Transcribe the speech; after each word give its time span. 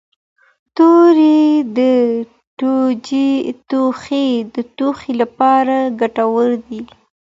توري 0.75 1.39
د 4.55 4.55
ټوخي 4.77 5.11
لپاره 5.21 5.75
ګټور 5.99 6.49
دي. 6.67 6.81